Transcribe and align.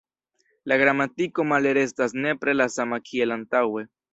La 0.71 0.77
gramatiko 0.83 1.45
male 1.51 1.75
restas 1.79 2.17
nepre 2.25 2.59
la 2.59 2.69
sama 2.79 3.01
kiel 3.11 3.37
antaŭe". 3.41 3.87